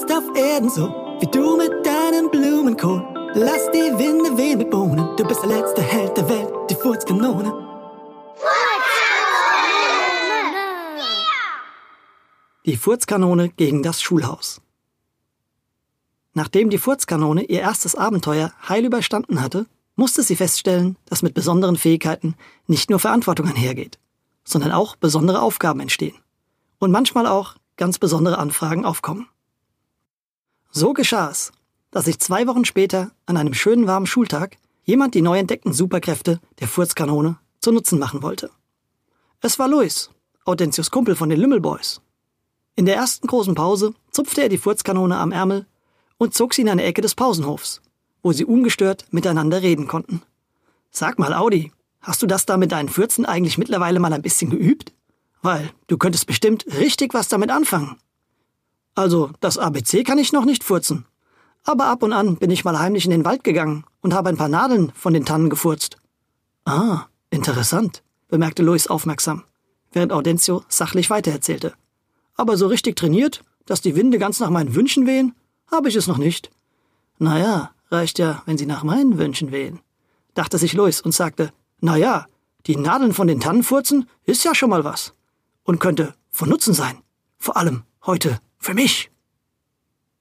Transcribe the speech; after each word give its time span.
jetzt 0.00 0.12
auf 0.12 0.34
Erden 0.34 0.70
so, 0.70 0.88
wie 1.20 1.26
du 1.26 1.56
mit 1.56 1.84
deinem 1.84 2.30
Blumenkohl. 2.30 3.04
Lass 3.34 3.70
die 3.70 3.78
Winde 3.98 4.36
wehen 4.36 4.58
mit 4.58 4.70
Bohnen, 4.70 5.16
du 5.16 5.24
bist 5.24 5.42
der 5.42 5.50
letzte 5.50 5.82
Held 5.82 6.16
der 6.16 6.28
Welt, 6.28 6.52
die 6.70 6.74
Furzkanone. 6.74 7.52
Die 12.66 12.76
Furzkanone 12.76 13.50
gegen 13.50 13.82
das 13.82 14.02
Schulhaus. 14.02 14.60
Nachdem 16.34 16.70
die 16.70 16.78
Furzkanone 16.78 17.44
ihr 17.44 17.60
erstes 17.60 17.94
Abenteuer 17.94 18.52
heil 18.68 18.84
überstanden 18.84 19.42
hatte, 19.42 19.66
musste 19.96 20.22
sie 20.22 20.36
feststellen, 20.36 20.96
dass 21.06 21.22
mit 21.22 21.34
besonderen 21.34 21.76
Fähigkeiten 21.76 22.34
nicht 22.66 22.90
nur 22.90 23.00
Verantwortung 23.00 23.48
einhergeht, 23.48 23.98
sondern 24.44 24.72
auch 24.72 24.96
besondere 24.96 25.42
Aufgaben 25.42 25.80
entstehen. 25.80 26.16
Und 26.78 26.90
manchmal 26.90 27.26
auch 27.26 27.56
ganz 27.76 27.98
besondere 27.98 28.38
Anfragen 28.38 28.84
aufkommen. 28.84 29.26
So 30.72 30.92
geschah 30.92 31.30
es, 31.30 31.50
dass 31.90 32.04
sich 32.04 32.20
zwei 32.20 32.46
Wochen 32.46 32.64
später 32.64 33.10
an 33.26 33.36
einem 33.36 33.54
schönen 33.54 33.88
warmen 33.88 34.06
Schultag 34.06 34.56
jemand 34.84 35.14
die 35.14 35.22
neu 35.22 35.38
entdeckten 35.38 35.72
Superkräfte 35.72 36.40
der 36.60 36.68
Furzkanone 36.68 37.38
zu 37.60 37.72
Nutzen 37.72 37.98
machen 37.98 38.22
wollte. 38.22 38.50
Es 39.40 39.58
war 39.58 39.66
Louis, 39.66 40.10
Audentius 40.44 40.92
Kumpel 40.92 41.16
von 41.16 41.28
den 41.28 41.40
Lümmelboys. 41.40 42.00
In 42.76 42.86
der 42.86 42.96
ersten 42.96 43.26
großen 43.26 43.56
Pause 43.56 43.94
zupfte 44.12 44.42
er 44.42 44.48
die 44.48 44.58
Furzkanone 44.58 45.16
am 45.16 45.32
Ärmel 45.32 45.66
und 46.18 46.34
zog 46.34 46.54
sie 46.54 46.62
in 46.62 46.68
eine 46.68 46.84
Ecke 46.84 47.00
des 47.00 47.16
Pausenhofs, 47.16 47.80
wo 48.22 48.32
sie 48.32 48.44
ungestört 48.44 49.06
miteinander 49.10 49.62
reden 49.62 49.88
konnten. 49.88 50.22
Sag 50.92 51.18
mal, 51.18 51.34
Audi, 51.34 51.72
hast 52.00 52.22
du 52.22 52.26
das 52.26 52.46
da 52.46 52.56
mit 52.56 52.70
deinen 52.70 52.88
Fürzen 52.88 53.26
eigentlich 53.26 53.58
mittlerweile 53.58 53.98
mal 53.98 54.12
ein 54.12 54.22
bisschen 54.22 54.50
geübt? 54.50 54.92
Weil 55.42 55.70
du 55.88 55.98
könntest 55.98 56.26
bestimmt 56.26 56.64
richtig 56.78 57.12
was 57.12 57.28
damit 57.28 57.50
anfangen. 57.50 57.96
Also, 58.94 59.30
das 59.40 59.58
ABC 59.58 60.04
kann 60.04 60.18
ich 60.18 60.32
noch 60.32 60.44
nicht 60.44 60.64
furzen. 60.64 61.06
Aber 61.64 61.86
ab 61.86 62.02
und 62.02 62.12
an 62.12 62.36
bin 62.36 62.50
ich 62.50 62.64
mal 62.64 62.78
heimlich 62.78 63.04
in 63.04 63.10
den 63.10 63.24
Wald 63.24 63.44
gegangen 63.44 63.84
und 64.00 64.14
habe 64.14 64.28
ein 64.28 64.36
paar 64.36 64.48
Nadeln 64.48 64.92
von 64.94 65.12
den 65.12 65.24
Tannen 65.24 65.50
gefurzt. 65.50 65.96
Ah, 66.64 67.06
interessant, 67.30 68.02
bemerkte 68.28 68.62
Louis 68.62 68.86
aufmerksam, 68.86 69.44
während 69.92 70.12
Audentio 70.12 70.64
sachlich 70.68 71.10
weitererzählte. 71.10 71.74
Aber 72.34 72.56
so 72.56 72.66
richtig 72.66 72.96
trainiert, 72.96 73.42
dass 73.66 73.80
die 73.80 73.94
Winde 73.96 74.18
ganz 74.18 74.40
nach 74.40 74.50
meinen 74.50 74.74
Wünschen 74.74 75.06
wehen, 75.06 75.34
habe 75.70 75.88
ich 75.88 75.96
es 75.96 76.06
noch 76.06 76.18
nicht. 76.18 76.50
Naja, 77.18 77.70
reicht 77.90 78.18
ja, 78.18 78.42
wenn 78.46 78.58
sie 78.58 78.66
nach 78.66 78.82
meinen 78.82 79.18
Wünschen 79.18 79.52
wehen, 79.52 79.80
dachte 80.34 80.58
sich 80.58 80.72
Louis 80.72 81.00
und 81.00 81.12
sagte, 81.12 81.52
naja, 81.80 82.26
die 82.66 82.76
Nadeln 82.76 83.12
von 83.12 83.26
den 83.26 83.40
Tannen 83.40 83.62
furzen 83.62 84.08
ist 84.24 84.44
ja 84.44 84.54
schon 84.54 84.70
mal 84.70 84.84
was 84.84 85.14
und 85.64 85.80
könnte 85.80 86.14
von 86.30 86.48
Nutzen 86.48 86.74
sein. 86.74 86.98
Vor 87.38 87.56
allem 87.56 87.84
heute 88.04 88.40
für 88.60 88.74
mich. 88.74 89.10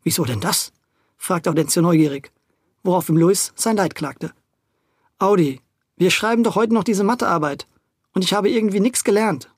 Wieso 0.01 0.25
denn 0.25 0.39
das? 0.39 0.71
fragte 1.17 1.49
Audencio 1.49 1.81
neugierig, 1.81 2.31
worauf 2.81 3.09
ihm 3.09 3.17
Louis 3.17 3.51
sein 3.55 3.75
Leid 3.75 3.93
klagte. 3.93 4.33
Audi, 5.19 5.61
wir 5.97 6.09
schreiben 6.09 6.43
doch 6.43 6.55
heute 6.55 6.73
noch 6.73 6.85
diese 6.85 7.03
Mathearbeit 7.03 7.67
und 8.13 8.23
ich 8.23 8.33
habe 8.33 8.49
irgendwie 8.49 8.79
nix 8.79 9.03
gelernt. 9.03 9.53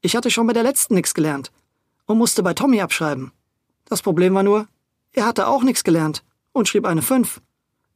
Ich 0.00 0.14
hatte 0.14 0.30
schon 0.30 0.46
bei 0.46 0.52
der 0.52 0.62
letzten 0.62 0.94
nix 0.94 1.12
gelernt 1.12 1.50
und 2.06 2.16
musste 2.18 2.44
bei 2.44 2.54
Tommy 2.54 2.80
abschreiben. 2.80 3.32
Das 3.86 4.02
Problem 4.02 4.34
war 4.34 4.44
nur, 4.44 4.68
er 5.12 5.26
hatte 5.26 5.48
auch 5.48 5.64
nix 5.64 5.82
gelernt 5.82 6.22
und 6.52 6.68
schrieb 6.68 6.86
eine 6.86 7.02
5. 7.02 7.40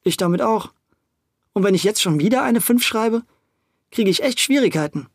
Ich 0.03 0.17
damit 0.17 0.43
auch. 0.43 0.73
Und 1.53 1.63
wenn 1.63 1.75
ich 1.75 1.85
jetzt 1.85 2.03
schon 2.03 2.19
wieder 2.19 2.43
eine 2.43 2.61
5 2.61 2.85
schreibe, 2.85 3.23
kriege 3.91 4.11
ich 4.11 4.23
echt 4.23 4.41
Schwierigkeiten. 4.41 5.09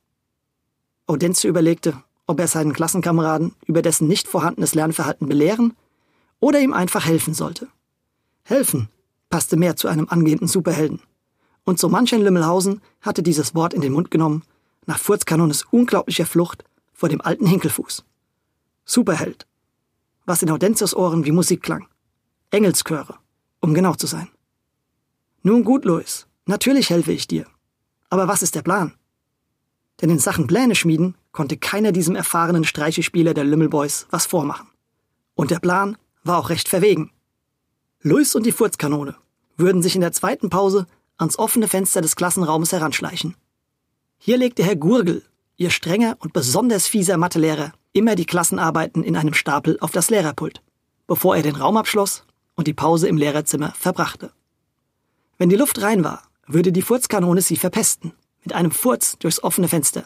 Audencio 1.05 1.49
überlegte, 1.49 2.01
ob 2.27 2.39
er 2.39 2.47
seinen 2.47 2.73
Klassenkameraden 2.73 3.53
über 3.65 3.81
dessen 3.81 4.07
nicht 4.07 4.27
vorhandenes 4.27 4.75
Lernverhalten 4.75 5.27
belehren 5.27 5.75
oder 6.39 6.59
ihm 6.59 6.73
einfach 6.73 7.05
helfen 7.05 7.33
sollte. 7.33 7.67
Helfen 8.43 8.89
passte 9.29 9.57
mehr 9.57 9.75
zu 9.75 9.87
einem 9.87 10.07
angehenden 10.09 10.47
Superhelden. 10.47 11.01
Und 11.63 11.79
so 11.79 11.89
manch 11.89 12.13
ein 12.13 12.21
Lümmelhausen 12.21 12.81
hatte 13.01 13.23
dieses 13.23 13.55
Wort 13.55 13.73
in 13.73 13.81
den 13.81 13.93
Mund 13.93 14.11
genommen, 14.11 14.43
nach 14.85 14.99
Furzkanones 14.99 15.63
unglaublicher 15.71 16.25
Flucht 16.25 16.63
vor 16.93 17.09
dem 17.09 17.21
alten 17.21 17.45
Hinkelfuß. 17.45 18.03
Superheld. 18.85 19.47
Was 20.25 20.41
in 20.41 20.51
Audentius 20.51 20.95
Ohren 20.95 21.25
wie 21.25 21.31
Musik 21.31 21.63
klang. 21.63 21.87
Engelschöre, 22.51 23.17
um 23.59 23.73
genau 23.73 23.95
zu 23.95 24.07
sein. 24.07 24.29
Nun 25.41 25.63
gut, 25.63 25.85
Louis, 25.85 26.27
natürlich 26.45 26.89
helfe 26.89 27.11
ich 27.11 27.27
dir. 27.27 27.45
Aber 28.09 28.27
was 28.27 28.43
ist 28.43 28.55
der 28.55 28.61
Plan? 28.61 28.93
Denn 30.01 30.09
in 30.09 30.19
Sachen 30.19 30.47
Pläne 30.47 30.75
schmieden 30.75 31.15
konnte 31.31 31.57
keiner 31.57 31.91
diesem 31.91 32.15
erfahrenen 32.15 32.63
Streichespieler 32.63 33.33
der 33.33 33.43
Lümmelboys 33.43 34.07
was 34.09 34.25
vormachen. 34.25 34.67
Und 35.35 35.51
der 35.51 35.59
Plan 35.59 35.97
war 36.23 36.37
auch 36.37 36.49
recht 36.49 36.67
verwegen. 36.67 37.11
Luis 38.01 38.35
und 38.35 38.45
die 38.45 38.51
Furzkanone 38.51 39.15
würden 39.57 39.81
sich 39.81 39.95
in 39.95 40.01
der 40.01 40.11
zweiten 40.11 40.49
Pause 40.49 40.87
ans 41.17 41.37
offene 41.37 41.67
Fenster 41.67 42.01
des 42.01 42.15
Klassenraumes 42.15 42.71
heranschleichen. 42.71 43.35
Hier 44.17 44.37
legte 44.37 44.63
Herr 44.63 44.75
Gurgel, 44.75 45.23
ihr 45.57 45.69
strenger 45.69 46.17
und 46.19 46.33
besonders 46.33 46.87
fieser 46.87 47.17
Mathelehrer, 47.17 47.73
immer 47.93 48.15
die 48.15 48.25
Klassenarbeiten 48.25 49.03
in 49.03 49.15
einem 49.15 49.33
Stapel 49.33 49.77
auf 49.79 49.91
das 49.91 50.09
Lehrerpult, 50.09 50.61
bevor 51.07 51.35
er 51.35 51.43
den 51.43 51.55
Raum 51.55 51.77
abschloss 51.77 52.25
und 52.55 52.67
die 52.67 52.73
Pause 52.73 53.07
im 53.07 53.17
Lehrerzimmer 53.17 53.73
verbrachte. 53.77 54.31
Wenn 55.37 55.49
die 55.49 55.55
Luft 55.55 55.81
rein 55.81 56.03
war, 56.03 56.23
würde 56.47 56.71
die 56.71 56.81
Furzkanone 56.81 57.41
sie 57.41 57.57
verpesten, 57.57 58.13
mit 58.43 58.53
einem 58.53 58.71
Furz 58.71 59.17
durchs 59.19 59.43
offene 59.43 59.67
Fenster, 59.67 60.05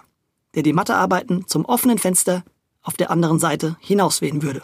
der 0.55 0.63
die 0.63 0.73
Mathearbeiten 0.73 1.47
zum 1.47 1.65
offenen 1.65 1.97
Fenster 1.97 2.43
auf 2.81 2.95
der 2.95 3.11
anderen 3.11 3.39
Seite 3.39 3.77
hinauswehen 3.79 4.41
würde. 4.41 4.63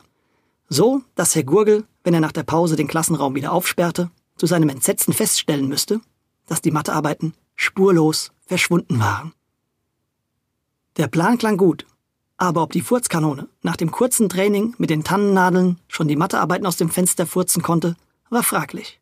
So, 0.70 1.02
dass 1.16 1.36
Herr 1.36 1.44
Gurgel, 1.44 1.86
wenn 2.04 2.14
er 2.14 2.20
nach 2.20 2.32
der 2.32 2.44
Pause 2.44 2.76
den 2.76 2.88
Klassenraum 2.88 3.36
wieder 3.36 3.52
aufsperrte, 3.52 4.10
zu 4.38 4.46
seinem 4.46 4.70
Entsetzen 4.70 5.14
feststellen 5.14 5.68
müsste, 5.68 6.02
dass 6.48 6.62
die 6.62 6.72
Mathearbeiten 6.72 7.34
spurlos 7.56 8.32
verschwunden 8.46 9.00
waren. 9.00 9.34
Der 10.98 11.08
Plan 11.08 11.38
klang 11.38 11.58
gut, 11.58 11.86
aber 12.38 12.64
ob 12.64 12.72
die 12.72 12.82
Furzkanone 12.82 13.48
nach 13.62 13.78
dem 13.78 13.92
kurzen 13.92 14.30
Training 14.30 14.76
mit 14.78 14.90
den 14.90 15.04
Tannennadeln 15.04 15.80
schon 15.88 16.08
die 16.08 16.16
Mathearbeiten 16.16 16.66
aus 16.66 16.78
dem 16.78 16.90
Fenster 16.90 17.26
furzen 17.26 17.62
konnte, 17.62 17.96
war 18.30 18.44
fraglich. 18.44 19.00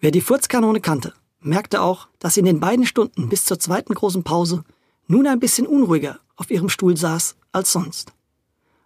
Wer 0.00 0.10
die 0.10 0.20
Furzkanone 0.20 0.80
kannte, 0.80 1.14
merkte 1.40 1.82
auch, 1.82 2.08
dass 2.18 2.34
sie 2.34 2.40
in 2.40 2.46
den 2.46 2.60
beiden 2.60 2.86
Stunden 2.86 3.28
bis 3.28 3.44
zur 3.44 3.58
zweiten 3.58 3.94
großen 3.94 4.24
Pause 4.24 4.64
nun 5.06 5.26
ein 5.26 5.40
bisschen 5.40 5.66
unruhiger 5.66 6.18
auf 6.36 6.50
ihrem 6.50 6.68
Stuhl 6.68 6.96
saß 6.96 7.36
als 7.52 7.72
sonst. 7.72 8.12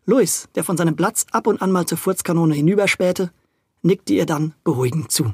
Louis, 0.04 0.48
der 0.54 0.64
von 0.64 0.76
seinem 0.76 0.96
Platz 0.96 1.26
ab 1.30 1.46
und 1.46 1.62
an 1.62 1.70
mal 1.70 1.86
zur 1.86 1.98
Furzkanone 1.98 2.54
hinüberspähte, 2.54 3.32
nickte 3.82 4.14
ihr 4.14 4.26
dann 4.26 4.54
beruhigend 4.64 5.10
zu. 5.10 5.32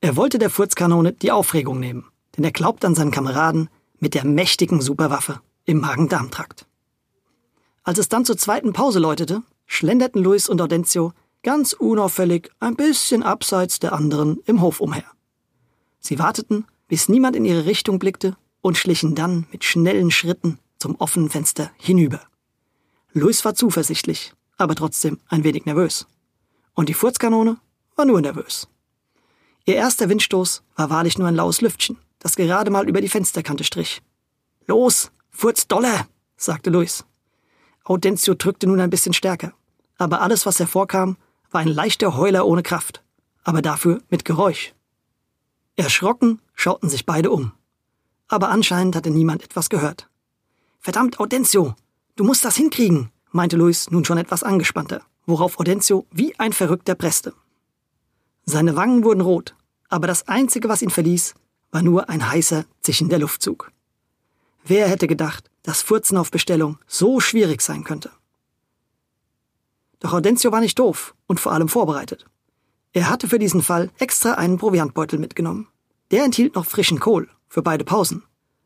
Er 0.00 0.16
wollte 0.16 0.38
der 0.38 0.50
Furzkanone 0.50 1.12
die 1.12 1.32
Aufregung 1.32 1.80
nehmen, 1.80 2.04
denn 2.36 2.44
er 2.44 2.52
glaubt 2.52 2.84
an 2.84 2.94
seinen 2.94 3.10
Kameraden 3.10 3.68
mit 3.98 4.14
der 4.14 4.24
mächtigen 4.24 4.80
Superwaffe 4.80 5.40
im 5.64 5.80
Magen-Darm-Trakt. 5.80 6.66
Als 7.82 7.98
es 7.98 8.08
dann 8.08 8.24
zur 8.24 8.36
zweiten 8.36 8.72
Pause 8.72 8.98
läutete, 8.98 9.42
schlenderten 9.66 10.22
Louis 10.22 10.48
und 10.48 10.60
Audencio 10.60 11.12
ganz 11.42 11.72
unauffällig 11.72 12.50
ein 12.60 12.76
bisschen 12.76 13.22
abseits 13.22 13.80
der 13.80 13.92
anderen 13.92 14.38
im 14.44 14.60
Hof 14.60 14.80
umher. 14.80 15.04
Sie 16.00 16.18
warteten, 16.18 16.66
bis 16.88 17.08
niemand 17.08 17.36
in 17.36 17.44
ihre 17.44 17.66
Richtung 17.66 17.98
blickte 17.98 18.36
und 18.60 18.76
schlichen 18.76 19.14
dann 19.14 19.46
mit 19.52 19.64
schnellen 19.64 20.10
Schritten 20.10 20.58
zum 20.78 20.94
offenen 20.96 21.30
Fenster 21.30 21.70
hinüber. 21.76 22.20
Louis 23.12 23.44
war 23.44 23.54
zuversichtlich, 23.54 24.32
aber 24.56 24.74
trotzdem 24.74 25.18
ein 25.28 25.44
wenig 25.44 25.64
nervös. 25.64 26.06
Und 26.74 26.88
die 26.88 26.94
Furzkanone 26.94 27.58
war 27.96 28.04
nur 28.04 28.20
nervös. 28.20 28.68
Ihr 29.64 29.74
erster 29.74 30.08
Windstoß 30.08 30.62
war 30.76 30.90
wahrlich 30.90 31.18
nur 31.18 31.28
ein 31.28 31.34
laues 31.34 31.60
Lüftchen, 31.60 31.98
das 32.18 32.36
gerade 32.36 32.70
mal 32.70 32.88
über 32.88 33.00
die 33.00 33.08
Fensterkante 33.08 33.64
strich. 33.64 34.00
Los, 34.66 35.10
furz 35.30 35.66
dolle, 35.66 36.06
sagte 36.36 36.70
Louis. 36.70 37.04
Audencio 37.84 38.34
drückte 38.34 38.66
nun 38.66 38.80
ein 38.80 38.90
bisschen 38.90 39.14
stärker, 39.14 39.52
aber 39.96 40.20
alles, 40.20 40.46
was 40.46 40.58
hervorkam, 40.58 41.16
war 41.50 41.60
ein 41.60 41.68
leichter 41.68 42.16
Heuler 42.16 42.46
ohne 42.46 42.62
Kraft, 42.62 43.02
aber 43.44 43.62
dafür 43.62 44.02
mit 44.10 44.24
Geräusch. 44.24 44.74
Erschrocken 45.78 46.40
schauten 46.54 46.88
sich 46.88 47.06
beide 47.06 47.30
um. 47.30 47.52
Aber 48.28 48.50
anscheinend 48.50 48.96
hatte 48.96 49.10
niemand 49.10 49.42
etwas 49.42 49.70
gehört. 49.70 50.08
Verdammt, 50.80 51.18
Audencio, 51.18 51.74
Du 52.18 52.24
musst 52.24 52.44
das 52.44 52.56
hinkriegen, 52.56 53.12
meinte 53.30 53.56
Luis 53.56 53.92
nun 53.92 54.04
schon 54.04 54.18
etwas 54.18 54.42
angespannter, 54.42 55.02
worauf 55.24 55.60
Audencio 55.60 56.04
wie 56.10 56.36
ein 56.40 56.52
Verrückter 56.52 56.96
presste. 56.96 57.32
Seine 58.44 58.74
Wangen 58.74 59.04
wurden 59.04 59.20
rot, 59.20 59.54
aber 59.88 60.08
das 60.08 60.26
Einzige, 60.26 60.68
was 60.68 60.82
ihn 60.82 60.90
verließ, 60.90 61.34
war 61.70 61.82
nur 61.82 62.08
ein 62.08 62.28
heißer, 62.28 62.64
zischender 62.80 63.20
Luftzug. 63.20 63.70
Wer 64.64 64.88
hätte 64.88 65.06
gedacht, 65.06 65.48
dass 65.62 65.80
Furzen 65.80 66.16
auf 66.16 66.32
Bestellung 66.32 66.78
so 66.88 67.20
schwierig 67.20 67.60
sein 67.60 67.84
könnte? 67.84 68.10
Doch 70.00 70.12
Audencio 70.12 70.50
war 70.50 70.60
nicht 70.60 70.80
doof 70.80 71.14
und 71.28 71.38
vor 71.38 71.52
allem 71.52 71.68
vorbereitet. 71.68 72.26
Er 72.92 73.10
hatte 73.10 73.28
für 73.28 73.38
diesen 73.38 73.62
Fall 73.62 73.90
extra 73.98 74.32
einen 74.34 74.58
Proviantbeutel 74.58 75.18
mitgenommen. 75.18 75.68
Der 76.10 76.24
enthielt 76.24 76.54
noch 76.54 76.66
frischen 76.66 77.00
Kohl 77.00 77.28
für 77.48 77.62
beide 77.62 77.84
Pausen, 77.84 78.22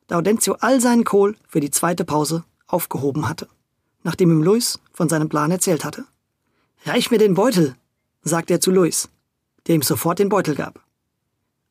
da 0.07 0.19
Audencio 0.19 0.57
all 0.61 0.81
seinen 0.81 1.05
Kohl 1.05 1.37
für 1.49 1.61
die 1.61 1.71
zweite 1.71 2.05
Pause 2.05 2.45
aufgehoben 2.67 3.29
hatte, 3.29 3.49
nachdem 4.03 4.31
ihm 4.31 4.43
Luis 4.43 4.79
von 4.93 5.09
seinem 5.09 5.29
Plan 5.29 5.51
erzählt 5.51 5.85
hatte. 5.85 6.05
Reich 6.85 7.11
mir 7.11 7.19
den 7.19 7.35
Beutel, 7.35 7.77
sagte 8.23 8.55
er 8.55 8.61
zu 8.61 8.71
Luis, 8.71 9.09
der 9.67 9.75
ihm 9.75 9.83
sofort 9.83 10.19
den 10.19 10.29
Beutel 10.29 10.55
gab. 10.55 10.81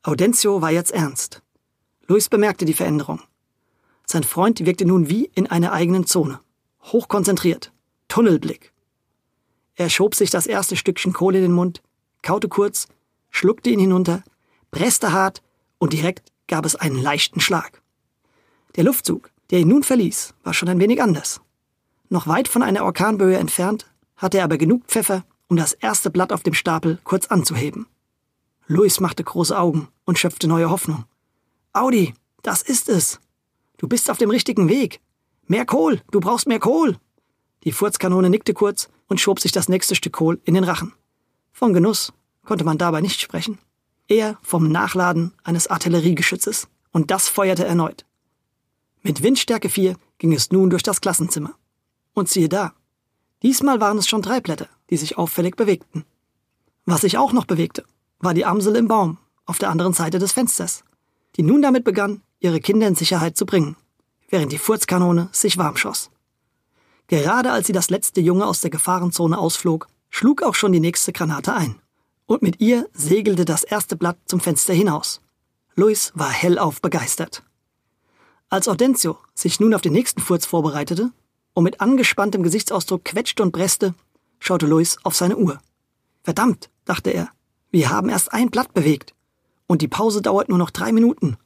Audencio 0.03 0.61
war 0.61 0.71
jetzt 0.71 0.91
ernst. 0.91 1.41
Luis 2.07 2.27
bemerkte 2.27 2.65
die 2.65 2.73
Veränderung. 2.73 3.21
Sein 4.05 4.23
Freund 4.23 4.65
wirkte 4.65 4.85
nun 4.85 5.09
wie 5.09 5.31
in 5.35 5.47
einer 5.47 5.71
eigenen 5.71 6.05
Zone. 6.05 6.39
Hochkonzentriert. 6.83 7.71
Tunnelblick. 8.07 8.73
Er 9.75 9.89
schob 9.89 10.15
sich 10.15 10.29
das 10.29 10.47
erste 10.47 10.75
Stückchen 10.75 11.13
Kohle 11.13 11.37
in 11.37 11.43
den 11.43 11.53
Mund, 11.53 11.81
kaute 12.21 12.49
kurz, 12.49 12.87
schluckte 13.29 13.69
ihn 13.69 13.79
hinunter, 13.79 14.23
presste 14.71 15.11
hart 15.11 15.41
und 15.77 15.93
direkt 15.93 16.31
gab 16.47 16.65
es 16.65 16.75
einen 16.75 17.01
leichten 17.01 17.39
Schlag. 17.39 17.81
Der 18.75 18.83
Luftzug, 18.83 19.31
der 19.49 19.59
ihn 19.59 19.67
nun 19.67 19.83
verließ, 19.83 20.33
war 20.43 20.53
schon 20.53 20.69
ein 20.69 20.79
wenig 20.79 21.01
anders. 21.01 21.41
Noch 22.09 22.27
weit 22.27 22.47
von 22.47 22.63
einer 22.63 22.83
Orkanböe 22.83 23.37
entfernt, 23.37 23.85
hatte 24.17 24.37
er 24.37 24.43
aber 24.43 24.57
genug 24.57 24.85
Pfeffer, 24.85 25.23
um 25.47 25.57
das 25.57 25.73
erste 25.73 26.09
Blatt 26.09 26.31
auf 26.31 26.43
dem 26.43 26.53
Stapel 26.53 26.99
kurz 27.03 27.27
anzuheben. 27.27 27.87
Luis 28.67 28.99
machte 28.99 29.23
große 29.23 29.57
Augen 29.57 29.89
und 30.05 30.19
schöpfte 30.19 30.47
neue 30.47 30.69
Hoffnung. 30.69 31.05
Audi, 31.73 32.13
das 32.41 32.61
ist 32.61 32.87
es. 32.87 33.19
Du 33.77 33.87
bist 33.87 34.09
auf 34.09 34.17
dem 34.17 34.29
richtigen 34.29 34.69
Weg. 34.69 35.01
Mehr 35.47 35.65
Kohl, 35.65 36.01
du 36.11 36.19
brauchst 36.19 36.47
mehr 36.47 36.59
Kohl. 36.59 36.97
Die 37.63 37.71
Furzkanone 37.71 38.29
nickte 38.29 38.53
kurz 38.53 38.89
und 39.07 39.19
schob 39.19 39.39
sich 39.39 39.51
das 39.51 39.67
nächste 39.69 39.95
Stück 39.95 40.13
Kohl 40.13 40.39
in 40.45 40.53
den 40.53 40.63
Rachen. 40.63 40.93
Von 41.51 41.73
Genuss 41.73 42.13
konnte 42.43 42.63
man 42.63 42.77
dabei 42.77 43.01
nicht 43.01 43.21
sprechen. 43.21 43.59
Eher 44.07 44.37
vom 44.41 44.69
Nachladen 44.71 45.33
eines 45.43 45.67
Artilleriegeschützes. 45.67 46.67
Und 46.91 47.11
das 47.11 47.29
feuerte 47.29 47.65
erneut. 47.65 48.05
Mit 49.01 49.23
Windstärke 49.23 49.69
4 49.69 49.95
ging 50.17 50.33
es 50.33 50.51
nun 50.51 50.69
durch 50.69 50.83
das 50.83 51.01
Klassenzimmer. 51.01 51.55
Und 52.13 52.29
siehe 52.29 52.49
da. 52.49 52.73
Diesmal 53.41 53.79
waren 53.79 53.97
es 53.97 54.07
schon 54.07 54.21
drei 54.21 54.39
Blätter, 54.39 54.67
die 54.89 54.97
sich 54.97 55.17
auffällig 55.17 55.55
bewegten. 55.55 56.05
Was 56.85 57.01
sich 57.01 57.17
auch 57.17 57.31
noch 57.31 57.45
bewegte, 57.45 57.85
war 58.19 58.33
die 58.33 58.45
Amsel 58.45 58.75
im 58.75 58.87
Baum 58.87 59.17
auf 59.45 59.57
der 59.57 59.69
anderen 59.69 59.93
Seite 59.93 60.19
des 60.19 60.31
Fensters, 60.31 60.83
die 61.35 61.43
nun 61.43 61.61
damit 61.61 61.83
begann, 61.83 62.21
ihre 62.39 62.59
Kinder 62.59 62.87
in 62.87 62.95
Sicherheit 62.95 63.37
zu 63.37 63.45
bringen, 63.45 63.75
während 64.29 64.51
die 64.51 64.57
Furzkanone 64.57 65.29
sich 65.31 65.57
warm 65.57 65.77
schoss. 65.77 66.11
Gerade 67.07 67.51
als 67.51 67.67
sie 67.67 67.73
das 67.73 67.89
letzte 67.89 68.21
Junge 68.21 68.45
aus 68.45 68.61
der 68.61 68.69
Gefahrenzone 68.69 69.37
ausflog, 69.37 69.87
schlug 70.11 70.43
auch 70.43 70.53
schon 70.53 70.71
die 70.71 70.79
nächste 70.79 71.11
Granate 71.11 71.53
ein. 71.53 71.81
Und 72.27 72.43
mit 72.43 72.61
ihr 72.61 72.87
segelte 72.93 73.45
das 73.45 73.63
erste 73.63 73.95
Blatt 73.95 74.17
zum 74.25 74.39
Fenster 74.39 74.73
hinaus. 74.73 75.21
Luis 75.75 76.11
war 76.13 76.29
hellauf 76.29 76.81
begeistert. 76.81 77.43
Als 78.49 78.67
Audencio 78.67 79.17
sich 79.33 79.59
nun 79.59 79.73
auf 79.73 79.81
den 79.81 79.93
nächsten 79.93 80.21
Furz 80.21 80.45
vorbereitete 80.45 81.11
und 81.53 81.63
mit 81.63 81.81
angespanntem 81.81 82.43
Gesichtsausdruck 82.43 83.05
quetschte 83.05 83.41
und 83.41 83.51
presste, 83.51 83.95
schaute 84.39 84.67
Luis 84.67 84.97
auf 85.03 85.15
seine 85.15 85.37
Uhr. 85.37 85.59
Verdammt, 86.23 86.69
dachte 86.85 87.09
er, 87.09 87.29
wir 87.71 87.89
haben 87.89 88.09
erst 88.09 88.33
ein 88.33 88.51
Blatt 88.51 88.73
bewegt. 88.73 89.15
Und 89.67 89.81
die 89.81 89.87
Pause 89.87 90.21
dauert 90.21 90.49
nur 90.49 90.57
noch 90.57 90.69
drei 90.69 90.91
Minuten. 90.91 91.37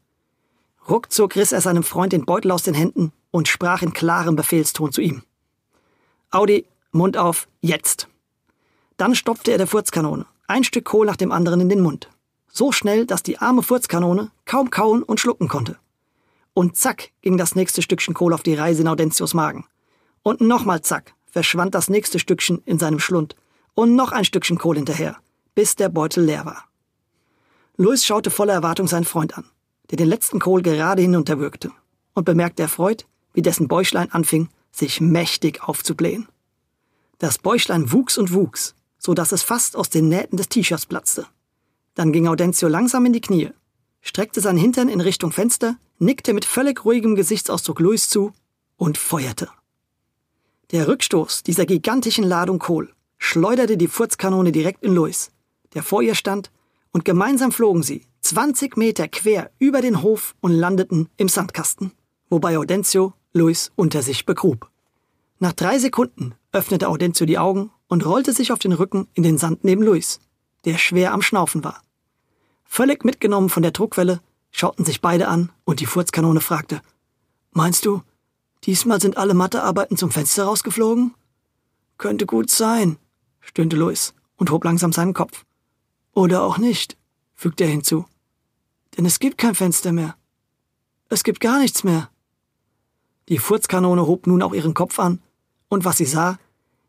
Ruckzuck 0.89 1.35
riss 1.35 1.51
er 1.51 1.61
seinem 1.61 1.83
Freund 1.83 2.13
den 2.13 2.25
Beutel 2.25 2.51
aus 2.51 2.63
den 2.63 2.73
Händen 2.73 3.11
und 3.31 3.47
sprach 3.47 3.81
in 3.83 3.93
klarem 3.93 4.35
Befehlston 4.35 4.91
zu 4.91 5.01
ihm. 5.01 5.23
Audi, 6.31 6.65
Mund 6.91 7.17
auf, 7.17 7.47
jetzt. 7.61 8.07
Dann 8.97 9.15
stopfte 9.15 9.51
er 9.51 9.57
der 9.57 9.67
Furzkanone, 9.67 10.25
ein 10.47 10.63
Stück 10.63 10.85
Kohl 10.85 11.05
nach 11.05 11.15
dem 11.15 11.31
anderen 11.31 11.61
in 11.61 11.69
den 11.69 11.81
Mund. 11.81 12.09
So 12.47 12.71
schnell, 12.71 13.05
dass 13.05 13.23
die 13.23 13.37
arme 13.37 13.63
Furzkanone 13.63 14.31
kaum 14.45 14.69
kauen 14.69 15.03
und 15.03 15.19
schlucken 15.19 15.47
konnte. 15.47 15.77
Und 16.53 16.77
zack 16.77 17.11
ging 17.21 17.37
das 17.37 17.55
nächste 17.55 17.81
Stückchen 17.81 18.13
Kohl 18.13 18.33
auf 18.33 18.43
die 18.43 18.55
Reise 18.55 18.81
in 18.81 18.87
Audentius 18.87 19.33
Magen. 19.33 19.65
Und 20.23 20.41
nochmal 20.41 20.81
zack 20.81 21.13
verschwand 21.25 21.75
das 21.75 21.89
nächste 21.89 22.19
Stückchen 22.19 22.61
in 22.65 22.79
seinem 22.79 22.99
Schlund. 22.99 23.35
Und 23.73 23.95
noch 23.95 24.13
ein 24.13 24.23
Stückchen 24.23 24.57
Kohl 24.57 24.77
hinterher 24.77 25.17
bis 25.55 25.77
der 25.77 25.89
Beutel 25.89 26.25
leer 26.25 26.45
war. 26.45 26.65
Louis 27.77 28.05
schaute 28.05 28.29
voller 28.29 28.53
Erwartung 28.53 28.87
seinen 28.87 29.05
Freund 29.05 29.37
an, 29.37 29.45
der 29.89 29.97
den 29.97 30.07
letzten 30.07 30.39
Kohl 30.39 30.61
gerade 30.61 31.01
hinunterwürgte, 31.01 31.71
und 32.13 32.25
bemerkte 32.25 32.63
erfreut, 32.63 33.07
wie 33.33 33.41
dessen 33.41 33.67
Bäuchlein 33.67 34.11
anfing, 34.11 34.49
sich 34.71 35.01
mächtig 35.01 35.63
aufzublähen. 35.63 36.27
Das 37.17 37.37
Bäuchlein 37.37 37.91
wuchs 37.91 38.17
und 38.17 38.33
wuchs, 38.33 38.75
so 38.97 39.13
dass 39.13 39.31
es 39.31 39.43
fast 39.43 39.75
aus 39.75 39.89
den 39.89 40.09
Nähten 40.09 40.37
des 40.37 40.49
T-Shirts 40.49 40.85
platzte. 40.85 41.27
Dann 41.93 42.11
ging 42.11 42.27
Audencio 42.27 42.67
langsam 42.67 43.05
in 43.05 43.13
die 43.13 43.21
Knie, 43.21 43.51
streckte 44.01 44.41
seinen 44.41 44.57
Hintern 44.57 44.89
in 44.89 45.01
Richtung 45.01 45.31
Fenster, 45.31 45.77
nickte 45.97 46.33
mit 46.33 46.45
völlig 46.45 46.83
ruhigem 46.85 47.15
Gesichtsausdruck 47.15 47.79
Louis 47.79 48.09
zu 48.09 48.33
und 48.77 48.97
feuerte. 48.97 49.49
Der 50.71 50.87
Rückstoß 50.87 51.43
dieser 51.43 51.65
gigantischen 51.65 52.23
Ladung 52.23 52.59
Kohl 52.59 52.93
schleuderte 53.17 53.77
die 53.77 53.87
Furzkanone 53.87 54.51
direkt 54.51 54.83
in 54.83 54.93
Louis, 54.93 55.31
der 55.73 55.83
vor 55.83 56.01
ihr 56.01 56.15
stand, 56.15 56.51
und 56.91 57.05
gemeinsam 57.05 57.51
flogen 57.51 57.83
sie 57.83 58.05
20 58.21 58.77
Meter 58.77 59.07
quer 59.07 59.51
über 59.59 59.81
den 59.81 60.01
Hof 60.01 60.35
und 60.41 60.51
landeten 60.51 61.09
im 61.17 61.27
Sandkasten, 61.27 61.91
wobei 62.29 62.57
Audencio 62.57 63.13
Luis 63.33 63.71
unter 63.75 64.01
sich 64.01 64.25
begrub. 64.25 64.69
Nach 65.39 65.53
drei 65.53 65.77
Sekunden 65.77 66.33
öffnete 66.51 66.87
Audencio 66.87 67.25
die 67.25 67.37
Augen 67.37 67.69
und 67.87 68.05
rollte 68.05 68.33
sich 68.33 68.51
auf 68.51 68.59
den 68.59 68.73
Rücken 68.73 69.07
in 69.13 69.23
den 69.23 69.37
Sand 69.37 69.63
neben 69.63 69.83
Luis, 69.83 70.19
der 70.65 70.77
schwer 70.77 71.13
am 71.13 71.21
Schnaufen 71.21 71.63
war. 71.63 71.81
Völlig 72.63 73.05
mitgenommen 73.05 73.49
von 73.49 73.63
der 73.63 73.71
Druckwelle 73.71 74.21
schauten 74.51 74.85
sich 74.85 75.01
beide 75.01 75.27
an 75.27 75.51
und 75.63 75.79
die 75.79 75.85
Furzkanone 75.85 76.41
fragte, 76.41 76.81
Meinst 77.51 77.85
du, 77.85 78.01
diesmal 78.63 78.99
sind 78.99 79.17
alle 79.17 79.33
Mathearbeiten 79.33 79.97
zum 79.97 80.11
Fenster 80.11 80.45
rausgeflogen? 80.45 81.13
Könnte 81.97 82.25
gut 82.25 82.49
sein, 82.49 82.97
stöhnte 83.39 83.77
Luis 83.77 84.13
und 84.35 84.51
hob 84.51 84.65
langsam 84.65 84.91
seinen 84.91 85.13
Kopf. 85.13 85.45
Oder 86.13 86.43
auch 86.43 86.57
nicht, 86.57 86.97
fügte 87.33 87.63
er 87.63 87.69
hinzu. 87.69 88.05
Denn 88.97 89.05
es 89.05 89.19
gibt 89.19 89.37
kein 89.37 89.55
Fenster 89.55 89.91
mehr. 89.91 90.15
Es 91.09 91.23
gibt 91.23 91.39
gar 91.39 91.59
nichts 91.59 91.83
mehr. 91.83 92.09
Die 93.29 93.37
Furzkanone 93.37 94.05
hob 94.05 94.27
nun 94.27 94.41
auch 94.41 94.53
ihren 94.53 94.73
Kopf 94.73 94.99
an, 94.99 95.21
und 95.69 95.85
was 95.85 95.97
sie 95.97 96.05
sah, 96.05 96.37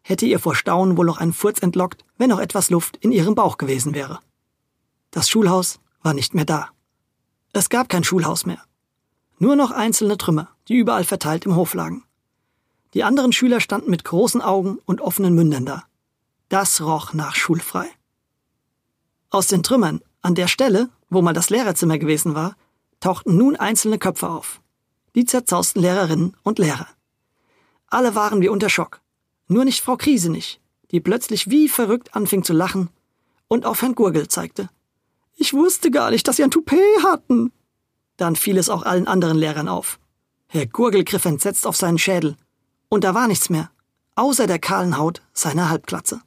hätte 0.08 0.24
ihr 0.24 0.38
vor 0.38 0.54
Staunen 0.54 0.96
wohl 0.96 1.06
noch 1.06 1.18
einen 1.18 1.32
Furz 1.32 1.58
entlockt, 1.58 2.04
wenn 2.16 2.30
noch 2.30 2.38
etwas 2.38 2.70
Luft 2.70 2.96
in 2.98 3.10
ihrem 3.10 3.34
Bauch 3.34 3.58
gewesen 3.58 3.92
wäre. 3.92 4.20
Das 5.10 5.28
Schulhaus 5.28 5.80
war 6.02 6.14
nicht 6.14 6.32
mehr 6.32 6.44
da. 6.44 6.68
Es 7.52 7.68
gab 7.68 7.88
kein 7.88 8.04
Schulhaus 8.04 8.46
mehr. 8.46 8.62
Nur 9.38 9.56
noch 9.56 9.72
einzelne 9.72 10.16
Trümmer, 10.16 10.48
die 10.68 10.76
überall 10.76 11.02
verteilt 11.02 11.44
im 11.44 11.56
Hof 11.56 11.75
lagen. 11.75 12.04
Die 12.94 13.02
anderen 13.02 13.32
Schüler 13.32 13.60
standen 13.60 13.90
mit 13.90 14.04
großen 14.04 14.40
Augen 14.40 14.78
und 14.84 15.00
offenen 15.00 15.34
Mündern 15.34 15.66
da. 15.66 15.82
Das 16.48 16.80
roch 16.80 17.12
nach 17.12 17.34
schulfrei. 17.34 17.88
Aus 19.30 19.48
den 19.48 19.64
Trümmern, 19.64 20.00
an 20.22 20.36
der 20.36 20.46
Stelle, 20.46 20.88
wo 21.10 21.20
mal 21.20 21.32
das 21.32 21.50
Lehrerzimmer 21.50 21.98
gewesen 21.98 22.36
war, 22.36 22.56
tauchten 23.00 23.36
nun 23.36 23.56
einzelne 23.56 23.98
Köpfe 23.98 24.28
auf. 24.28 24.60
Die 25.16 25.25
zerzausten 25.25 25.82
Lehrerinnen 25.82 26.36
und 26.44 26.60
Lehrer. 26.60 26.86
Alle 27.88 28.14
waren 28.14 28.40
wie 28.40 28.48
unter 28.48 28.68
Schock. 28.68 29.00
Nur 29.48 29.64
nicht 29.64 29.82
Frau 29.82 29.96
Kriesenich, 29.96 30.60
die 30.90 31.00
plötzlich 31.00 31.50
wie 31.50 31.68
verrückt 31.68 32.14
anfing 32.14 32.42
zu 32.42 32.52
lachen 32.52 32.90
und 33.48 33.64
auf 33.64 33.82
Herrn 33.82 33.94
Gurgel 33.94 34.28
zeigte. 34.28 34.68
Ich 35.36 35.52
wusste 35.52 35.90
gar 35.90 36.10
nicht, 36.10 36.26
dass 36.26 36.36
Sie 36.36 36.44
ein 36.44 36.50
Toupet 36.50 37.02
hatten. 37.04 37.52
Dann 38.16 38.36
fiel 38.36 38.58
es 38.58 38.70
auch 38.70 38.82
allen 38.82 39.06
anderen 39.06 39.36
Lehrern 39.36 39.68
auf. 39.68 40.00
Herr 40.48 40.66
Gurgel 40.66 41.04
griff 41.04 41.24
entsetzt 41.24 41.66
auf 41.66 41.76
seinen 41.76 41.98
Schädel. 41.98 42.36
Und 42.88 43.04
da 43.04 43.14
war 43.14 43.28
nichts 43.28 43.50
mehr, 43.50 43.70
außer 44.14 44.46
der 44.46 44.58
kahlen 44.58 44.96
Haut 44.96 45.22
seiner 45.32 45.68
Halbglatze. 45.68 46.20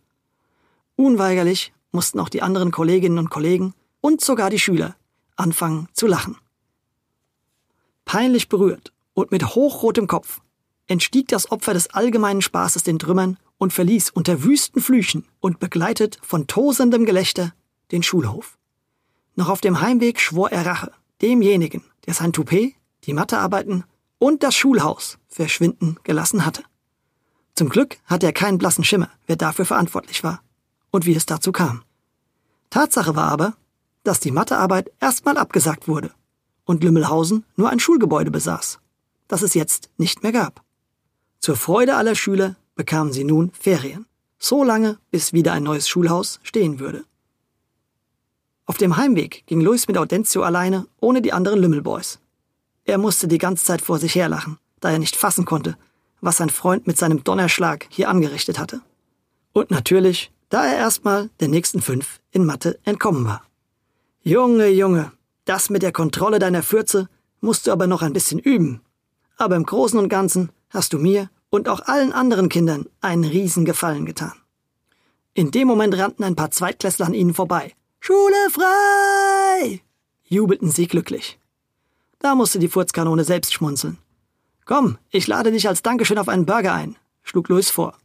Unweigerlich 0.96 1.74
mussten 1.92 2.20
auch 2.20 2.30
die 2.30 2.42
anderen 2.42 2.72
Kolleginnen 2.72 3.18
und 3.18 3.30
Kollegen 3.30 3.74
und 4.02 4.22
sogar 4.22 4.50
die 4.50 4.60
Schüler 4.60 4.96
anfangen 5.36 5.88
zu 5.94 6.06
lachen. 6.06 6.38
Peinlich 8.06 8.50
berührt 8.50 8.94
und 9.14 9.32
mit 9.32 9.56
hochrotem 9.56 10.08
Kopf 10.08 10.42
entstieg 10.90 11.30
das 11.30 11.52
Opfer 11.52 11.74
des 11.74 11.94
allgemeinen 11.94 12.42
Spaßes 12.42 12.84
den 12.84 13.00
Trümmern 13.00 13.38
und 13.58 13.72
verließ 13.72 14.10
unter 14.10 14.44
wüsten 14.44 14.82
Flüchen 14.82 15.26
und 15.40 15.60
begleitet 15.60 16.20
von 16.22 16.48
tosendem 16.48 17.06
Gelächter 17.06 17.54
den 17.92 18.04
Schulhof. 18.04 18.58
Noch 19.36 19.50
auf 19.50 19.62
dem 19.62 19.80
Heimweg 19.80 20.20
schwor 20.20 20.52
er 20.52 20.66
Rache 20.66 20.92
demjenigen, 21.22 21.84
der 22.06 22.14
sein 22.14 22.34
Toupet, 22.34 22.76
die 23.04 23.14
Mathearbeiten 23.14 23.84
und 24.18 24.44
das 24.44 24.56
Schulhaus 24.56 25.18
verschwinden 25.28 25.98
gelassen 26.04 26.46
hatte. 26.46 26.64
Zum 27.56 27.70
Glück 27.70 27.98
hatte 28.06 28.26
er 28.26 28.34
keinen 28.34 28.58
blassen 28.58 28.84
Schimmer, 28.84 29.10
wer 29.28 29.36
dafür 29.36 29.66
verantwortlich 29.66 30.24
war 30.24 30.42
und 30.92 31.06
wie 31.06 31.16
es 31.16 31.26
dazu 31.26 31.52
kam. 31.52 31.84
Tatsache 32.70 33.16
war 33.16 33.30
aber, 33.32 33.56
dass 34.04 34.20
die 34.20 34.32
Mathearbeit 34.32 34.92
erstmal 35.00 35.38
abgesagt 35.38 35.88
wurde 35.88 36.12
und 36.66 36.84
Lümmelhausen 36.84 37.46
nur 37.56 37.70
ein 37.70 37.80
Schulgebäude 37.80 38.32
besaß, 38.32 38.80
das 39.28 39.42
es 39.42 39.54
jetzt 39.54 39.90
nicht 39.98 40.24
mehr 40.24 40.32
gab. 40.32 40.64
Zur 41.40 41.56
Freude 41.56 41.96
aller 41.96 42.16
Schüler 42.16 42.56
bekamen 42.76 43.14
sie 43.14 43.24
nun 43.24 43.52
Ferien, 43.52 44.06
so 44.38 44.64
lange, 44.64 44.98
bis 45.12 45.34
wieder 45.34 45.54
ein 45.54 45.64
neues 45.64 45.88
Schulhaus 45.88 46.40
stehen 46.44 46.80
würde. 46.80 47.04
Auf 48.66 48.78
dem 48.78 48.98
Heimweg 48.98 49.44
ging 49.48 49.62
Luis 49.62 49.88
mit 49.88 49.98
Audencio 49.98 50.44
alleine, 50.44 50.86
ohne 51.00 51.22
die 51.22 51.34
anderen 51.34 51.60
Lümmelboys. 51.60 52.20
Er 52.86 52.98
musste 52.98 53.28
die 53.28 53.38
ganze 53.38 53.66
Zeit 53.66 53.82
vor 53.82 54.00
sich 54.00 54.16
herlachen, 54.16 54.58
da 54.80 54.92
er 54.92 55.00
nicht 55.00 55.16
fassen 55.16 55.46
konnte, 55.46 55.78
was 56.22 56.38
sein 56.38 56.50
Freund 56.50 56.88
mit 56.88 56.98
seinem 56.98 57.24
Donnerschlag 57.24 57.88
hier 57.90 58.10
angerichtet 58.10 58.60
hatte. 58.60 58.82
Und 59.54 59.72
natürlich 59.72 60.32
da 60.50 60.66
er 60.66 60.78
erstmal 60.78 61.30
der 61.40 61.48
nächsten 61.48 61.82
fünf 61.82 62.20
in 62.32 62.46
Mathe 62.46 62.80
entkommen 62.84 63.26
war. 63.26 63.44
Junge, 64.22 64.68
Junge, 64.68 65.12
das 65.46 65.70
mit 65.70 65.84
der 65.84 65.92
Kontrolle 65.92 66.40
deiner 66.40 66.64
Fürze 66.64 67.08
musst 67.40 67.68
du 67.68 67.72
aber 67.72 67.88
noch 67.88 68.02
ein 68.02 68.14
bisschen 68.14 68.40
üben. 68.40 68.82
Aber 69.40 69.56
im 69.56 69.66
Großen 69.66 69.98
und 69.98 70.10
Ganzen 70.10 70.52
hast 70.70 70.94
du 70.94 71.00
mir 71.00 71.30
und 71.50 71.70
auch 71.70 71.80
allen 71.88 72.12
anderen 72.12 72.50
Kindern 72.50 72.86
einen 73.02 73.24
Riesengefallen 73.24 74.06
getan. 74.06 74.34
In 75.34 75.50
dem 75.50 75.68
Moment 75.68 75.98
rannten 75.98 76.26
ein 76.26 76.36
paar 76.36 76.52
Zweitklässler 76.52 77.08
an 77.08 77.14
ihnen 77.14 77.34
vorbei. 77.34 77.74
Schule 78.02 78.50
frei! 78.52 79.82
jubelten 80.26 80.70
sie 80.70 80.88
glücklich. 80.88 81.40
Da 82.20 82.36
musste 82.36 82.60
die 82.60 82.68
Furzkanone 82.68 83.24
selbst 83.24 83.54
schmunzeln. 83.54 83.98
Komm, 84.66 84.98
ich 85.10 85.26
lade 85.26 85.52
dich 85.52 85.68
als 85.70 85.82
Dankeschön 85.82 86.18
auf 86.18 86.28
einen 86.28 86.46
Burger 86.46 86.74
ein, 86.74 86.98
schlug 87.24 87.48
Louis 87.48 87.70
vor. 87.70 87.96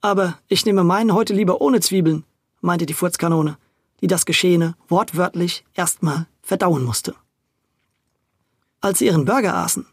Aber 0.00 0.38
ich 0.46 0.64
nehme 0.64 0.84
meinen 0.84 1.12
heute 1.12 1.34
lieber 1.34 1.60
ohne 1.60 1.80
Zwiebeln, 1.80 2.24
meinte 2.60 2.86
die 2.86 2.94
Furzkanone, 2.94 3.58
die 4.00 4.06
das 4.06 4.26
Geschehene 4.26 4.76
wortwörtlich 4.88 5.64
erstmal 5.74 6.26
verdauen 6.40 6.84
musste. 6.84 7.16
Als 8.80 9.00
sie 9.00 9.06
ihren 9.06 9.24
Burger 9.24 9.56
aßen, 9.56 9.86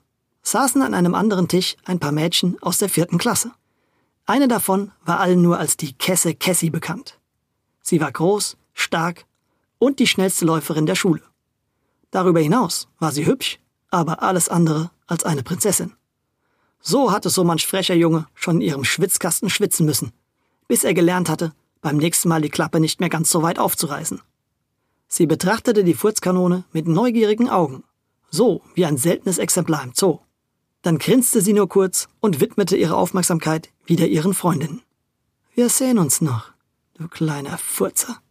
saßen 0.43 0.81
an 0.81 0.93
einem 0.93 1.15
anderen 1.15 1.47
Tisch 1.47 1.75
ein 1.85 1.99
paar 1.99 2.11
Mädchen 2.11 2.61
aus 2.61 2.77
der 2.77 2.89
vierten 2.89 3.17
Klasse. 3.17 3.51
Eine 4.25 4.47
davon 4.47 4.91
war 5.03 5.19
allen 5.19 5.41
nur 5.41 5.57
als 5.57 5.75
die 5.75 5.93
Kesse 5.93 6.35
Cassie 6.35 6.69
bekannt. 6.69 7.19
Sie 7.81 7.99
war 7.99 8.11
groß, 8.11 8.57
stark 8.73 9.25
und 9.79 9.99
die 9.99 10.07
schnellste 10.07 10.45
Läuferin 10.45 10.85
der 10.85 10.95
Schule. 10.95 11.21
Darüber 12.11 12.39
hinaus 12.39 12.87
war 12.99 13.11
sie 13.11 13.25
hübsch, 13.25 13.59
aber 13.89 14.21
alles 14.21 14.47
andere 14.47 14.91
als 15.07 15.23
eine 15.23 15.43
Prinzessin. 15.43 15.93
So 16.79 17.11
hatte 17.11 17.29
so 17.29 17.43
manch 17.43 17.65
frecher 17.65 17.95
Junge 17.95 18.27
schon 18.33 18.57
in 18.57 18.67
ihrem 18.67 18.83
Schwitzkasten 18.83 19.49
schwitzen 19.49 19.85
müssen, 19.85 20.11
bis 20.67 20.83
er 20.83 20.93
gelernt 20.93 21.29
hatte, 21.29 21.53
beim 21.81 21.97
nächsten 21.97 22.29
Mal 22.29 22.41
die 22.41 22.49
Klappe 22.49 22.79
nicht 22.79 22.99
mehr 22.99 23.09
ganz 23.09 23.29
so 23.29 23.41
weit 23.41 23.59
aufzureißen. 23.59 24.21
Sie 25.07 25.25
betrachtete 25.25 25.83
die 25.83 25.93
Furzkanone 25.93 26.63
mit 26.71 26.87
neugierigen 26.87 27.49
Augen, 27.49 27.83
so 28.29 28.61
wie 28.73 28.85
ein 28.85 28.97
seltenes 28.97 29.37
Exemplar 29.37 29.83
im 29.83 29.93
Zoo. 29.93 30.19
Dann 30.83 30.99
grinste 30.99 31.41
sie 31.41 31.53
nur 31.53 31.67
kurz 31.67 32.07
und 32.19 32.41
widmete 32.41 32.77
ihre 32.77 32.95
Aufmerksamkeit 32.95 33.71
wieder 33.85 34.05
ihren 34.05 34.33
Freundinnen. 34.33 34.83
Wir 35.55 35.69
sehen 35.69 35.97
uns 35.97 36.21
noch, 36.21 36.51
du 36.95 37.07
kleiner 37.07 37.57
Furzer, 37.57 38.21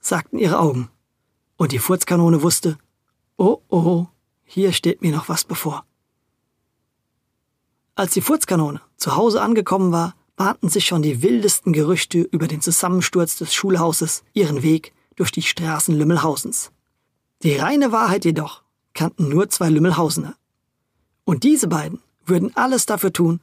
sagten 0.00 0.38
ihre 0.38 0.58
Augen. 0.58 0.90
Und 1.56 1.72
die 1.72 1.78
Furzkanone 1.78 2.42
wusste, 2.42 2.78
oh 3.36 3.58
oh, 3.68 4.06
hier 4.44 4.72
steht 4.72 5.02
mir 5.02 5.12
noch 5.12 5.28
was 5.28 5.44
bevor. 5.44 5.84
Als 7.94 8.14
die 8.14 8.22
Furzkanone 8.22 8.80
zu 8.96 9.14
Hause 9.14 9.42
angekommen 9.42 9.92
war, 9.92 10.14
bahnten 10.36 10.70
sich 10.70 10.86
schon 10.86 11.02
die 11.02 11.20
wildesten 11.20 11.74
Gerüchte 11.74 12.20
über 12.20 12.48
den 12.48 12.62
Zusammensturz 12.62 13.36
des 13.36 13.52
Schulhauses 13.52 14.22
ihren 14.32 14.62
Weg 14.62 14.94
durch 15.16 15.30
die 15.30 15.42
Straßen 15.42 15.94
Lümmelhausens. 15.94 16.70
Die 17.42 17.56
reine 17.56 17.92
Wahrheit 17.92 18.24
jedoch 18.24 18.62
kannten 18.94 19.28
nur 19.28 19.50
zwei 19.50 19.68
Lümmelhausener. 19.68 20.37
Und 21.28 21.44
diese 21.44 21.68
beiden 21.68 22.00
würden 22.24 22.56
alles 22.56 22.86
dafür 22.86 23.12
tun, 23.12 23.40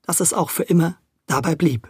dass 0.00 0.20
es 0.20 0.32
auch 0.32 0.48
für 0.48 0.62
immer 0.62 0.96
dabei 1.26 1.54
blieb. 1.54 1.86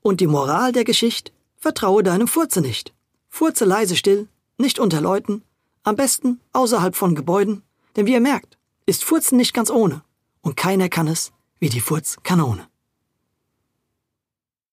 Und 0.00 0.22
die 0.22 0.26
Moral 0.26 0.72
der 0.72 0.84
Geschichte? 0.84 1.32
Vertraue 1.58 2.02
deinem 2.02 2.26
Furze 2.26 2.62
nicht. 2.62 2.94
Furze 3.28 3.66
leise 3.66 3.94
still, 3.94 4.26
nicht 4.56 4.78
unter 4.78 5.02
Leuten, 5.02 5.42
am 5.82 5.96
besten 5.96 6.40
außerhalb 6.54 6.96
von 6.96 7.14
Gebäuden, 7.14 7.62
denn 7.94 8.06
wie 8.06 8.14
ihr 8.14 8.22
merkt, 8.22 8.56
ist 8.86 9.04
Furzen 9.04 9.36
nicht 9.36 9.52
ganz 9.52 9.68
ohne 9.68 10.02
und 10.40 10.56
keiner 10.56 10.88
kann 10.88 11.06
es 11.06 11.32
wie 11.58 11.68
die 11.68 11.82
Furzkanone. 11.82 12.66